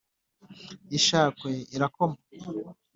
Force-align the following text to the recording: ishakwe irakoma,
ishakwe 0.97 1.49
irakoma, 1.75 2.15